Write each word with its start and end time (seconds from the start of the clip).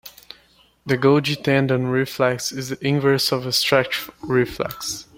The 0.83 0.97
Golgi 0.97 1.43
tendon 1.43 1.85
reflex 1.91 2.51
is 2.51 2.69
the 2.69 2.83
inverse 2.87 3.31
of 3.31 3.45
a 3.45 3.51
stretch 3.51 4.09
reflex. 4.23 5.05